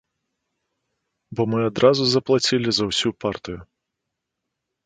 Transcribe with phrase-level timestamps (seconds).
[1.39, 3.59] Бо мы адразу заплацілі за ўсю партыю.